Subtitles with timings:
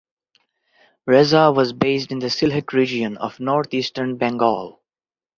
[1.05, 4.81] Reza was based in the Sylhet region of northeastern Bengal.